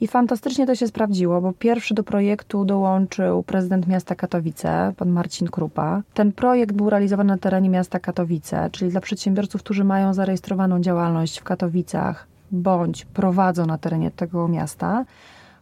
I 0.00 0.06
fantastycznie 0.08 0.66
to 0.66 0.74
się 0.74 0.86
sprawdziło, 0.86 1.40
bo 1.40 1.52
pierwszy 1.52 1.94
do 1.94 2.04
projektu 2.04 2.64
dołączył 2.64 3.42
prezydent 3.42 3.86
miasta 3.86 4.14
Katowice, 4.14 4.92
pan 4.96 5.10
Marcin 5.10 5.48
Krupa. 5.48 6.02
Ten 6.14 6.32
projekt 6.32 6.74
był 6.74 6.90
realizowany 6.90 7.32
na 7.32 7.38
terenie 7.38 7.70
miasta 7.70 7.98
Katowice, 7.98 8.70
czyli 8.72 8.90
dla 8.90 9.00
przedsiębiorców, 9.00 9.62
którzy 9.62 9.84
mają 9.84 10.14
zarejestrowaną 10.14 10.80
działalność 10.80 11.38
w 11.38 11.44
Katowicach 11.44 12.29
bądź 12.52 13.04
prowadzą 13.04 13.66
na 13.66 13.78
terenie 13.78 14.10
tego 14.10 14.48
miasta. 14.48 15.04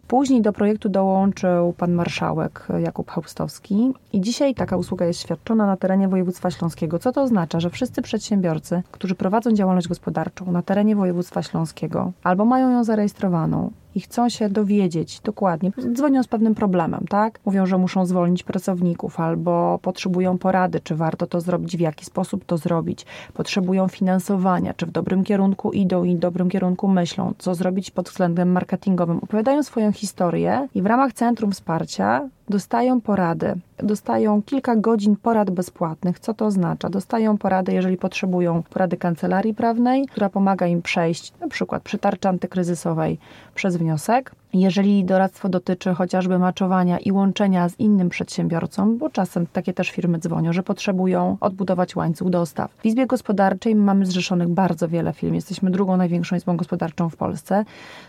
Później 0.09 0.43
do 0.43 0.53
projektu 0.53 0.89
dołączył 0.89 1.73
pan 1.73 1.93
marszałek 1.93 2.67
Jakub 2.79 3.11
Chełstowski 3.11 3.93
i 4.13 4.21
dzisiaj 4.21 4.55
taka 4.55 4.77
usługa 4.77 5.07
jest 5.07 5.21
świadczona 5.21 5.67
na 5.67 5.77
terenie 5.77 6.09
województwa 6.09 6.51
śląskiego. 6.51 6.99
Co 6.99 7.13
to 7.13 7.23
oznacza? 7.23 7.61
Że 7.61 7.71
wszyscy 7.71 8.03
przedsiębiorcy, 8.03 8.83
którzy 8.93 9.15
prowadzą 9.15 9.53
działalność 9.53 9.89
gospodarczą 9.89 10.53
na 10.53 10.63
terenie 10.63 10.97
województwa 10.97 11.43
śląskiego 11.43 12.13
albo 12.25 12.45
mają 12.45 12.71
ją 12.71 12.85
zarejestrowaną 12.85 13.71
i 13.99 14.01
chcą 14.01 14.29
się 14.29 14.49
dowiedzieć 14.49 15.21
dokładnie, 15.21 15.73
dzwonią 15.93 16.23
z 16.23 16.27
pewnym 16.27 16.55
problemem, 16.55 17.05
tak? 17.09 17.41
Mówią, 17.45 17.67
że 17.67 17.79
muszą 17.79 18.07
zwolnić 18.07 18.43
pracowników 18.43 19.21
albo 19.21 19.79
potrzebują 19.83 20.39
porady, 20.39 20.81
czy 20.81 20.95
warto 20.95 21.27
to 21.27 21.41
zrobić, 21.41 21.77
w 21.77 21.81
jaki 21.81 22.05
sposób 22.05 22.45
to 22.45 22.57
zrobić, 22.57 23.07
potrzebują 23.35 23.89
finansowania, 23.89 24.75
czy 24.75 24.87
w 24.87 24.91
dobrym 24.91 25.25
kierunku 25.25 25.73
idą 25.73 26.05
i 26.05 26.17
w 26.17 26.19
dobrym 26.19 26.51
kierunku 26.51 26.89
myślą, 26.89 27.35
co 27.39 27.55
zrobić 27.55 27.91
pod 27.91 28.09
względem 28.09 28.53
marketingowym. 28.53 29.19
Opowiadają 29.19 29.63
swoją 29.63 29.93
historię 29.93 30.69
i 30.75 30.83
w 30.83 30.87
ramach 30.87 31.13
Centrum 31.13 31.53
Wsparcia 31.53 32.29
dostają 32.51 33.01
porady. 33.01 33.55
Dostają 33.79 34.43
kilka 34.43 34.77
godzin 34.77 35.17
porad 35.17 35.51
bezpłatnych. 35.51 36.19
Co 36.19 36.35
to 36.35 36.47
oznacza? 36.47 36.91
Dostają 36.91 37.39
porady, 37.39 37.73
jeżeli 37.73 37.97
potrzebują 37.97 38.63
porady 38.63 38.97
kancelarii 38.97 39.55
prawnej, 39.55 40.07
która 40.07 40.29
pomaga 40.29 40.67
im 40.67 40.83
przejść 40.83 41.33
na 41.41 41.49
przykład 41.49 41.83
przy 41.83 41.99
tarczy 41.99 42.29
antykryzysowej 42.29 43.19
przez 43.55 43.77
wniosek. 43.77 44.33
Jeżeli 44.55 45.05
doradztwo 45.05 45.49
dotyczy 45.49 45.95
chociażby 45.95 46.39
maczowania 46.39 46.99
i 46.99 47.13
łączenia 47.13 47.69
z 47.69 47.81
innym 47.81 48.09
przedsiębiorcą, 48.09 48.99
bo 48.99 49.11
czasem 49.11 49.47
takie 49.47 49.73
też 49.73 49.91
firmy 49.91 50.19
dzwonią, 50.19 50.53
że 50.53 50.63
potrzebują 50.63 51.37
odbudować 51.41 51.97
łańcuch 51.97 52.31
dostaw. 52.31 52.71
W 52.71 52.87
Izbie 52.87 53.07
Gospodarczej 53.07 53.75
mamy 53.75 54.07
zrzeszonych 54.07 54.49
bardzo 54.49 54.89
wiele 54.89 55.13
firm. 55.13 55.35
Jesteśmy 55.35 55.71
drugą 55.71 55.97
największą 55.97 56.37
izbą 56.37 56.57
gospodarczą 56.57 57.09
w 57.09 57.17
Polsce, 57.17 57.65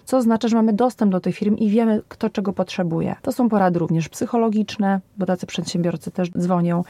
co 0.05 0.17
oznacza, 0.17 0.47
że 0.47 0.55
mamy 0.55 0.73
dostęp 0.73 1.11
do 1.11 1.19
tych 1.19 1.35
firm 1.35 1.57
i 1.57 1.69
wiemy, 1.69 2.01
kto 2.07 2.29
czego 2.29 2.53
potrzebuje. 2.53 3.15
To 3.21 3.31
są 3.31 3.49
porady 3.49 3.79
również 3.79 4.09
psychologiczne, 4.09 4.99
bo 5.17 5.25
tacy 5.25 5.45
przedsiębiorcy 5.45 6.11
też 6.11 6.29
dzwonią. 6.31 6.83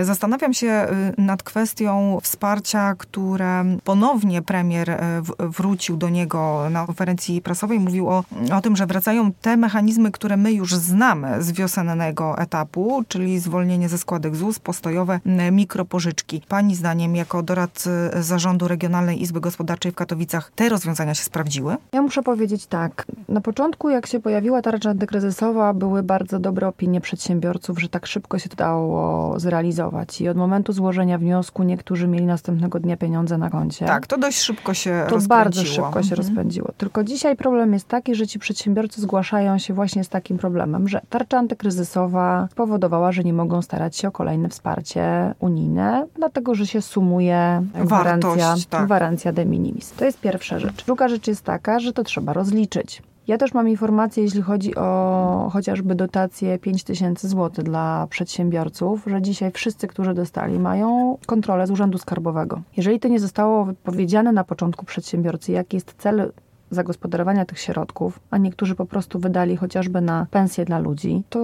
Zastanawiam 0.01 0.53
się 0.53 0.88
y, 1.17 1.22
nad 1.22 1.43
kwestią 1.43 2.20
wsparcia, 2.24 2.96
które 2.98 3.65
ponownie 3.84 4.41
premier 4.41 4.89
y, 4.89 4.96
wrócił 5.39 5.98
do 5.98 6.10
niego 6.10 6.70
na 6.70 6.86
konferencji 6.86 7.41
prasowej. 7.41 7.79
Mówił 7.79 8.10
o, 8.10 8.24
o 8.53 8.62
tym, 8.62 8.75
że 8.75 8.86
wracają 8.86 9.32
te 9.41 9.58
mechanizmy, 9.58 10.12
które 10.12 10.38
my 10.38 10.51
już 10.51 10.75
znamy 10.75 11.43
z 11.43 11.51
wiosennego 11.51 12.38
etapu, 12.38 13.03
czyli 13.08 13.39
zwolnienie 13.39 13.89
ze 13.89 13.98
składek 13.98 14.36
ZUS, 14.36 14.60
postojowe 14.60 15.20
mikropożyczki. 15.51 16.41
Pani 16.48 16.75
zdaniem, 16.75 17.15
jako 17.15 17.43
doradcy 17.43 17.89
zarządu 18.20 18.67
Regionalnej 18.67 19.22
Izby 19.22 19.41
Gospodarczej 19.41 19.91
w 19.91 19.96
Katowicach, 19.96 20.51
te 20.55 20.70
rozwiązania 20.70 21.13
się 21.13 21.24
sprawdziły? 21.24 21.75
Ja 21.91 22.01
muszę 22.01 22.24
powiedzieć 22.24 22.65
tak. 22.65 23.05
Na 23.29 23.41
początku, 23.41 23.89
jak 23.89 24.08
się 24.08 24.20
pojawiła 24.20 24.62
tarcza 24.62 24.89
antykryzysowa, 24.89 25.74
były 25.74 26.03
bardzo 26.03 26.39
dobre 26.39 26.67
opinie 26.67 27.01
przedsiębiorców 27.01 27.52
przedsiębiorców, 27.53 27.79
że 27.79 27.89
tak 27.89 28.05
szybko 28.05 28.39
się 28.39 28.50
to 28.50 28.55
dało 28.55 29.39
zrealizować. 29.39 30.22
I 30.22 30.29
od 30.29 30.38
momentu 30.38 30.74
złożenia 30.74 31.17
wniosku 31.17 31.63
niektórzy 31.63 32.07
mieli 32.07 32.25
następnego 32.25 32.79
dnia 32.79 32.98
pieniądze 32.98 33.38
na 33.38 33.50
koncie. 33.50 33.86
Tak, 33.86 34.07
to 34.07 34.17
dość 34.17 34.41
szybko 34.41 34.74
się 34.74 35.05
to 35.10 35.15
rozpędziło. 35.15 35.22
To 35.22 35.43
bardzo 35.43 35.63
szybko 35.63 36.03
się 36.03 36.15
mhm. 36.15 36.17
rozpędziło. 36.17 36.69
Tylko 36.77 37.03
dzisiaj 37.03 37.36
problem 37.36 37.74
jest 37.74 37.88
taki, 37.88 38.15
że 38.15 38.27
ci 38.27 38.39
przedsiębiorcy 38.39 39.01
zgłaszają 39.01 39.57
się 39.57 39.74
właśnie 39.74 40.03
z 40.03 40.10
takim 40.10 40.38
problemem, 40.38 40.88
że 40.88 41.01
tarcza 41.10 41.38
antykryzysowa 41.38 42.48
spowodowała, 42.51 43.12
że 43.12 43.24
nie 43.24 43.33
mogą 43.33 43.62
starać 43.62 43.98
się 43.98 44.07
o 44.07 44.12
kolejne 44.12 44.50
wsparcie 44.50 45.33
unijne, 45.39 46.07
dlatego 46.15 46.55
że 46.55 46.67
się 46.67 46.81
sumuje 46.81 47.63
gwarancja, 47.83 48.55
tak. 48.69 48.86
gwarancja 48.86 49.31
de 49.31 49.45
minimis. 49.45 49.91
To 49.91 50.05
jest 50.05 50.19
pierwsza 50.19 50.60
rzecz. 50.60 50.86
Druga 50.86 51.07
rzecz 51.07 51.27
jest 51.27 51.41
taka, 51.41 51.79
że 51.79 51.93
to 51.93 52.03
trzeba 52.03 52.33
rozliczyć. 52.33 53.01
Ja 53.27 53.38
też 53.38 53.53
mam 53.53 53.70
informację, 53.70 54.24
jeśli 54.24 54.42
chodzi 54.42 54.75
o 54.75 55.50
chociażby 55.53 55.96
dotację 55.96 56.60
5000 56.60 57.27
zł 57.27 57.65
dla 57.65 58.08
przedsiębiorców, 58.10 59.03
że 59.08 59.22
dzisiaj 59.22 59.51
wszyscy, 59.51 59.88
którzy 59.88 60.13
dostali, 60.13 60.60
mają 60.60 61.18
kontrolę 61.25 61.68
z 61.68 61.72
Urzędu 61.72 61.98
Skarbowego. 61.98 62.62
Jeżeli 62.77 63.00
to 63.00 63.08
nie 63.08 63.20
zostało 63.20 63.68
powiedziane 63.84 64.32
na 64.32 64.44
początku 64.44 64.86
przedsiębiorcy, 64.86 65.51
jaki 65.51 65.77
jest 65.77 65.96
cel 65.98 66.32
zagospodarowania 66.74 67.46
tych 67.46 67.60
środków, 67.60 68.20
a 68.32 68.38
niektórzy 68.38 68.75
po 68.75 68.86
prostu 68.86 69.20
wydali 69.20 69.58
chociażby 69.58 70.01
na 70.01 70.27
pensje 70.32 70.65
dla 70.65 70.80
ludzi, 70.80 71.24
to 71.30 71.39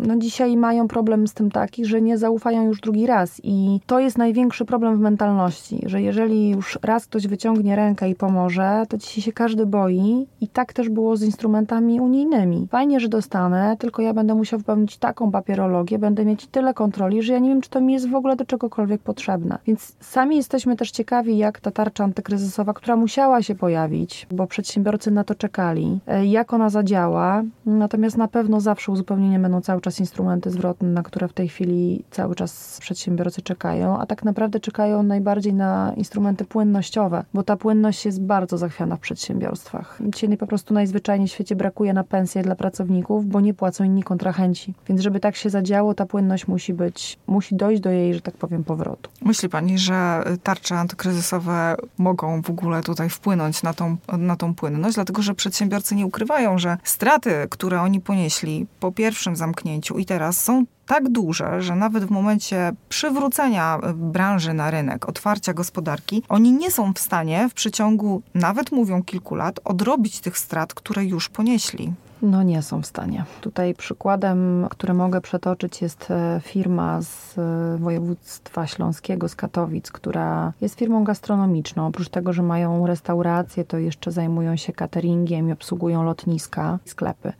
no 0.00 0.16
dzisiaj 0.16 0.56
mają 0.56 0.88
problem 0.88 1.28
z 1.28 1.34
tym 1.34 1.50
taki, 1.50 1.84
że 1.84 2.02
nie 2.02 2.18
zaufają 2.18 2.66
już 2.66 2.80
drugi 2.80 3.06
raz. 3.06 3.40
I 3.42 3.80
to 3.86 4.00
jest 4.00 4.18
największy 4.18 4.64
problem 4.64 4.96
w 4.96 5.00
mentalności, 5.00 5.82
że 5.86 6.02
jeżeli 6.02 6.50
już 6.50 6.78
raz 6.82 7.06
ktoś 7.06 7.26
wyciągnie 7.26 7.76
rękę 7.76 8.10
i 8.10 8.14
pomoże, 8.14 8.84
to 8.88 8.98
dzisiaj 8.98 9.22
się 9.22 9.32
każdy 9.32 9.66
boi. 9.66 10.26
I 10.40 10.48
tak 10.48 10.72
też 10.72 10.88
było 10.88 11.16
z 11.16 11.22
instrumentami 11.22 12.00
unijnymi. 12.00 12.66
Fajnie, 12.70 13.00
że 13.00 13.08
dostanę, 13.08 13.76
tylko 13.78 14.02
ja 14.02 14.14
będę 14.14 14.34
musiał 14.34 14.58
wypełnić 14.58 14.96
taką 14.96 15.30
papierologię, 15.30 15.98
będę 15.98 16.24
mieć 16.24 16.46
tyle 16.46 16.74
kontroli, 16.74 17.22
że 17.22 17.32
ja 17.32 17.38
nie 17.38 17.48
wiem, 17.48 17.60
czy 17.60 17.70
to 17.70 17.80
mi 17.80 17.92
jest 17.92 18.08
w 18.08 18.14
ogóle 18.14 18.36
do 18.36 18.44
czegokolwiek 18.44 19.02
potrzebne. 19.02 19.58
Więc 19.66 19.96
sami 20.00 20.36
jesteśmy 20.36 20.76
też 20.76 20.90
ciekawi, 20.90 21.38
jak 21.38 21.60
ta 21.60 21.70
tarcza 21.70 22.04
antykryzysowa, 22.04 22.74
która 22.74 22.96
musiała 22.96 23.42
się 23.42 23.54
pojawić, 23.54 24.26
bo 24.32 24.46
przedsiębiorcy 24.46 25.10
na 25.10 25.24
to 25.24 25.34
czekali. 25.34 26.00
E, 26.06 26.26
jak 26.26 26.52
ona 26.52 26.70
zadziała? 26.70 27.42
Natomiast 27.66 28.16
na 28.16 28.28
pewno 28.28 28.60
zawsze 28.60 28.92
uzupełnienie 28.92 29.38
będą 29.38 29.60
cały 29.60 29.80
czas 29.80 30.00
instrumenty 30.00 30.50
zwrotne, 30.50 30.88
na 30.88 31.02
które 31.02 31.28
w 31.28 31.32
tej 31.32 31.48
chwili 31.48 32.04
cały 32.10 32.34
czas 32.34 32.78
przedsiębiorcy 32.80 33.42
czekają, 33.42 33.98
a 33.98 34.06
tak 34.06 34.24
naprawdę 34.24 34.60
czekają 34.60 35.02
najbardziej 35.02 35.54
na 35.54 35.92
instrumenty 35.96 36.44
płynnościowe, 36.44 37.24
bo 37.34 37.42
ta 37.42 37.56
płynność 37.56 38.06
jest 38.06 38.22
bardzo 38.22 38.58
zachwiana 38.58 38.96
w 38.96 39.00
przedsiębiorstwach. 39.00 39.98
Dzisiaj 40.00 40.36
po 40.36 40.46
prostu 40.46 40.74
najzwyczajniej 40.74 41.28
w 41.28 41.32
świecie 41.32 41.56
brakuje 41.56 41.92
na 41.92 42.04
pensje 42.04 42.42
dla 42.42 42.54
pracowników, 42.54 43.26
bo 43.26 43.40
nie 43.40 43.54
płacą 43.54 43.84
inni 43.84 44.02
kontrahenci. 44.02 44.74
Więc 44.88 45.00
żeby 45.00 45.20
tak 45.20 45.36
się 45.36 45.50
zadziało, 45.50 45.94
ta 45.94 46.06
płynność 46.06 46.48
musi 46.48 46.74
być, 46.74 47.18
musi 47.26 47.56
dojść 47.56 47.82
do 47.82 47.90
jej, 47.90 48.14
że 48.14 48.20
tak 48.20 48.34
powiem, 48.34 48.64
powrotu. 48.64 49.10
Myśli 49.22 49.48
pani, 49.48 49.78
że 49.78 50.22
tarcze 50.42 50.78
antykryzysowe 50.78 51.76
mogą 51.98 52.42
w 52.42 52.50
ogóle 52.50 52.82
tutaj 52.82 53.08
wpłynąć 53.10 53.62
na 53.62 53.74
tą, 53.74 53.96
na 54.26 54.36
tą 54.36 54.54
płynność, 54.54 54.94
dlatego 54.94 55.22
że 55.22 55.34
przedsiębiorcy 55.34 55.94
nie 55.94 56.06
ukrywają, 56.06 56.58
że 56.58 56.76
straty, 56.84 57.46
które 57.50 57.80
oni 57.82 58.00
ponieśli 58.00 58.66
po 58.80 58.92
pierwszym 58.92 59.36
zamknięciu 59.36 59.98
i 59.98 60.04
teraz 60.04 60.44
są 60.44 60.64
tak 60.86 61.08
duże, 61.08 61.62
że 61.62 61.76
nawet 61.76 62.04
w 62.04 62.10
momencie 62.10 62.72
przywrócenia 62.88 63.78
branży 63.94 64.54
na 64.54 64.70
rynek, 64.70 65.08
otwarcia 65.08 65.54
gospodarki, 65.54 66.22
oni 66.28 66.52
nie 66.52 66.70
są 66.70 66.92
w 66.94 66.98
stanie 66.98 67.48
w 67.48 67.54
przeciągu, 67.54 68.22
nawet 68.34 68.72
mówią 68.72 69.02
kilku 69.02 69.34
lat, 69.34 69.60
odrobić 69.64 70.20
tych 70.20 70.38
strat, 70.38 70.74
które 70.74 71.04
już 71.04 71.28
ponieśli. 71.28 71.92
No 72.22 72.42
nie 72.42 72.62
są 72.62 72.82
w 72.82 72.86
stanie. 72.86 73.24
Tutaj 73.40 73.74
przykładem, 73.74 74.66
który 74.70 74.94
mogę 74.94 75.20
przetoczyć 75.20 75.82
jest 75.82 76.10
e, 76.10 76.40
firma 76.44 77.02
z 77.02 77.38
e, 77.38 77.78
województwa 77.78 78.66
śląskiego, 78.66 79.28
z 79.28 79.36
Katowic, 79.36 79.90
która 79.90 80.52
jest 80.60 80.78
firmą 80.78 81.04
gastronomiczną. 81.04 81.86
Oprócz 81.86 82.08
tego, 82.08 82.32
że 82.32 82.42
mają 82.42 82.86
restaurację, 82.86 83.64
to 83.64 83.78
jeszcze 83.78 84.12
zajmują 84.12 84.56
się 84.56 84.72
cateringiem 84.72 85.48
i 85.48 85.52
obsługują 85.52 86.02
lotniska, 86.02 86.78
sklepy 86.84 87.32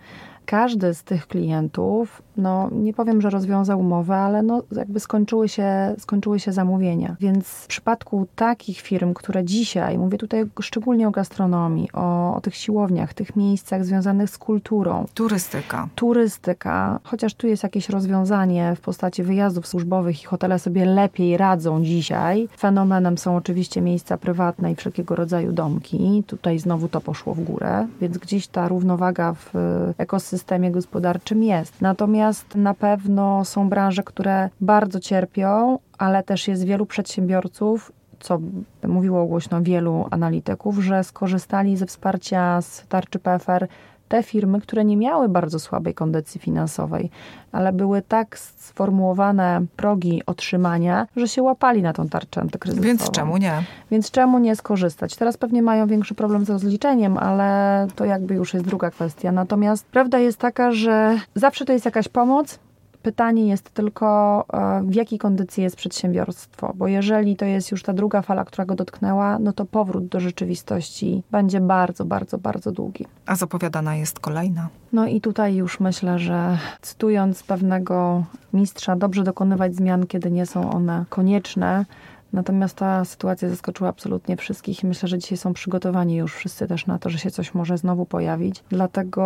każdy 0.48 0.94
z 0.94 1.02
tych 1.02 1.26
klientów, 1.26 2.22
no 2.38 2.68
nie 2.72 2.92
powiem, 2.92 3.20
że 3.20 3.30
rozwiązał 3.30 3.80
umowę, 3.80 4.16
ale 4.16 4.42
no 4.42 4.62
jakby 4.72 5.00
skończyły 5.00 5.48
się, 5.48 5.94
skończyły 5.98 6.40
się 6.40 6.52
zamówienia. 6.52 7.16
Więc 7.20 7.46
w 7.46 7.66
przypadku 7.66 8.26
takich 8.36 8.80
firm, 8.80 9.14
które 9.14 9.44
dzisiaj, 9.44 9.98
mówię 9.98 10.18
tutaj 10.18 10.44
szczególnie 10.60 11.08
o 11.08 11.10
gastronomii, 11.10 11.88
o, 11.92 12.34
o 12.34 12.40
tych 12.40 12.54
siłowniach, 12.54 13.14
tych 13.14 13.36
miejscach 13.36 13.84
związanych 13.84 14.30
z 14.30 14.38
kulturą. 14.38 15.06
Turystyka. 15.14 15.88
Turystyka, 15.94 17.00
chociaż 17.04 17.34
tu 17.34 17.46
jest 17.46 17.62
jakieś 17.62 17.88
rozwiązanie 17.88 18.74
w 18.76 18.80
postaci 18.80 19.22
wyjazdów 19.22 19.66
służbowych 19.66 20.22
i 20.22 20.26
hotele 20.26 20.58
sobie 20.58 20.84
lepiej 20.84 21.36
radzą 21.36 21.84
dzisiaj. 21.84 22.48
Fenomenem 22.58 23.18
są 23.18 23.36
oczywiście 23.36 23.80
miejsca 23.80 24.18
prywatne 24.18 24.72
i 24.72 24.74
wszelkiego 24.74 25.14
rodzaju 25.14 25.52
domki. 25.52 26.24
Tutaj 26.26 26.58
znowu 26.58 26.88
to 26.88 27.00
poszło 27.00 27.34
w 27.34 27.40
górę, 27.40 27.86
więc 28.00 28.18
gdzieś 28.18 28.46
ta 28.46 28.68
równowaga 28.68 29.34
w 29.34 29.54
ekosystemie 29.98 30.38
systemie 30.38 30.70
gospodarczym 30.70 31.42
jest. 31.42 31.80
Natomiast 31.80 32.27
na 32.54 32.74
pewno 32.74 33.44
są 33.44 33.68
branże, 33.68 34.02
które 34.02 34.50
bardzo 34.60 35.00
cierpią, 35.00 35.78
ale 35.98 36.22
też 36.22 36.48
jest 36.48 36.64
wielu 36.64 36.86
przedsiębiorców, 36.86 37.92
co 38.20 38.38
mówiło 38.86 39.26
głośno 39.26 39.62
wielu 39.62 40.06
analityków, 40.10 40.78
że 40.78 41.04
skorzystali 41.04 41.76
ze 41.76 41.86
wsparcia 41.86 42.62
z 42.62 42.86
tarczy 42.88 43.18
PFR 43.18 43.68
te 44.08 44.22
firmy, 44.22 44.60
które 44.60 44.84
nie 44.84 44.96
miały 44.96 45.28
bardzo 45.28 45.58
słabej 45.58 45.94
kondycji 45.94 46.40
finansowej, 46.40 47.10
ale 47.52 47.72
były 47.72 48.02
tak 48.02 48.38
sformułowane 48.38 49.60
progi 49.76 50.22
otrzymania, 50.26 51.06
że 51.16 51.28
się 51.28 51.42
łapali 51.42 51.82
na 51.82 51.92
tą 51.92 52.08
tarczę 52.08 52.40
antykryzysową. 52.40 52.86
Więc 52.86 53.10
czemu 53.10 53.36
nie? 53.36 53.62
Więc 53.90 54.10
czemu 54.10 54.38
nie 54.38 54.56
skorzystać? 54.56 55.16
Teraz 55.16 55.36
pewnie 55.36 55.62
mają 55.62 55.86
większy 55.86 56.14
problem 56.14 56.44
z 56.44 56.50
rozliczeniem, 56.50 57.18
ale 57.18 57.86
to 57.96 58.04
jakby 58.04 58.34
już 58.34 58.54
jest 58.54 58.66
druga 58.66 58.90
kwestia. 58.90 59.32
Natomiast 59.32 59.86
prawda 59.86 60.18
jest 60.18 60.38
taka, 60.38 60.72
że 60.72 61.18
zawsze 61.34 61.64
to 61.64 61.72
jest 61.72 61.84
jakaś 61.84 62.08
pomoc, 62.08 62.58
Pytanie 63.02 63.46
jest 63.48 63.70
tylko, 63.70 64.44
e, 64.52 64.82
w 64.84 64.94
jakiej 64.94 65.18
kondycji 65.18 65.62
jest 65.62 65.76
przedsiębiorstwo, 65.76 66.72
bo 66.74 66.88
jeżeli 66.88 67.36
to 67.36 67.44
jest 67.44 67.70
już 67.70 67.82
ta 67.82 67.92
druga 67.92 68.22
fala, 68.22 68.44
która 68.44 68.64
go 68.64 68.74
dotknęła, 68.74 69.38
no 69.38 69.52
to 69.52 69.64
powrót 69.64 70.06
do 70.06 70.20
rzeczywistości 70.20 71.22
będzie 71.30 71.60
bardzo, 71.60 72.04
bardzo, 72.04 72.38
bardzo 72.38 72.72
długi. 72.72 73.06
A 73.26 73.36
zapowiadana 73.36 73.96
jest 73.96 74.20
kolejna. 74.20 74.68
No 74.92 75.06
i 75.06 75.20
tutaj 75.20 75.54
już 75.54 75.80
myślę, 75.80 76.18
że 76.18 76.58
cytując 76.80 77.42
pewnego 77.42 78.24
mistrza, 78.52 78.96
dobrze 78.96 79.24
dokonywać 79.24 79.74
zmian, 79.74 80.06
kiedy 80.06 80.30
nie 80.30 80.46
są 80.46 80.72
one 80.72 81.04
konieczne, 81.08 81.84
Natomiast 82.32 82.76
ta 82.76 83.04
sytuacja 83.04 83.48
zaskoczyła 83.48 83.90
absolutnie 83.90 84.36
wszystkich 84.36 84.84
i 84.84 84.86
myślę, 84.86 85.08
że 85.08 85.18
dzisiaj 85.18 85.38
są 85.38 85.52
przygotowani 85.52 86.16
już 86.16 86.34
wszyscy 86.34 86.66
też 86.66 86.86
na 86.86 86.98
to, 86.98 87.10
że 87.10 87.18
się 87.18 87.30
coś 87.30 87.54
może 87.54 87.78
znowu 87.78 88.06
pojawić. 88.06 88.64
Dlatego 88.70 89.22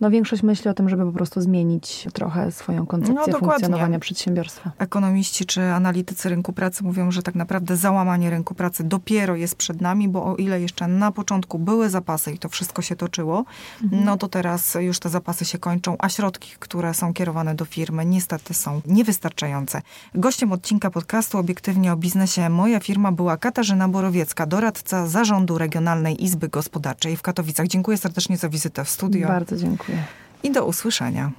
no, 0.00 0.10
większość 0.10 0.42
myśli 0.42 0.70
o 0.70 0.74
tym, 0.74 0.88
żeby 0.88 1.06
po 1.06 1.12
prostu 1.12 1.40
zmienić 1.40 2.08
trochę 2.12 2.52
swoją 2.52 2.86
koncepcję 2.86 3.32
no, 3.32 3.38
funkcjonowania 3.38 3.98
przedsiębiorstwa. 3.98 4.70
Ekonomiści 4.78 5.46
czy 5.46 5.62
analitycy 5.62 6.28
rynku 6.28 6.52
pracy 6.52 6.84
mówią, 6.84 7.10
że 7.10 7.22
tak 7.22 7.34
naprawdę 7.34 7.76
załamanie 7.76 8.30
rynku 8.30 8.54
pracy 8.54 8.84
dopiero 8.84 9.36
jest 9.36 9.56
przed 9.56 9.80
nami, 9.80 10.08
bo 10.08 10.24
o 10.24 10.36
ile 10.36 10.60
jeszcze 10.60 10.88
na 10.88 11.12
początku 11.12 11.58
były 11.58 11.90
zapasy 11.90 12.32
i 12.32 12.38
to 12.38 12.48
wszystko 12.48 12.82
się 12.82 12.96
toczyło, 12.96 13.44
mhm. 13.82 14.04
no 14.04 14.16
to 14.16 14.28
teraz 14.28 14.76
już 14.80 14.98
te 14.98 15.08
zapasy 15.08 15.44
się 15.44 15.58
kończą, 15.58 15.96
a 15.98 16.08
środki, 16.08 16.50
które 16.58 16.94
są 16.94 17.12
kierowane 17.12 17.54
do 17.54 17.64
firmy 17.64 18.06
niestety 18.06 18.54
są 18.54 18.80
niewystarczające. 18.86 19.82
Gościem 20.14 20.52
odcinka 20.52 20.90
podcastu 20.90 21.38
obiektywnie 21.38 21.92
o 21.92 21.96
biznesie 21.96 22.21
biznesie 22.22 22.48
moja 22.50 22.80
firma 22.80 23.12
była 23.12 23.36
Katarzyna 23.36 23.88
Borowiecka, 23.88 24.46
doradca 24.46 25.06
zarządu 25.06 25.58
Regionalnej 25.58 26.24
Izby 26.24 26.48
Gospodarczej 26.48 27.16
w 27.16 27.22
Katowicach. 27.22 27.66
Dziękuję 27.66 27.98
serdecznie 27.98 28.36
za 28.36 28.48
wizytę 28.48 28.84
w 28.84 28.90
studio. 28.90 29.28
Bardzo 29.28 29.56
dziękuję. 29.56 29.98
I 30.42 30.50
do 30.50 30.66
usłyszenia. 30.66 31.32